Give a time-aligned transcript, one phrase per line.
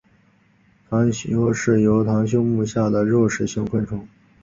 [0.89, 4.07] 螳䗛是螳䗛目下的肉食性昆虫。